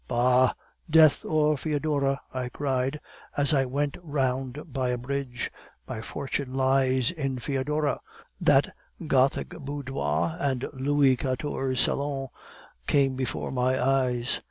[0.07, 0.53] "'Bah,
[0.89, 2.99] death or Foedora!' I cried,
[3.37, 5.51] as I went round by a bridge;
[5.87, 7.99] 'my fortune lies in Foedora.'
[8.41, 8.73] "That
[9.05, 12.29] gothic boudoir and Louis Quatorze salon
[12.87, 14.39] came before my eyes.